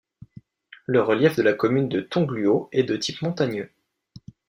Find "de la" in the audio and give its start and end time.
1.35-1.53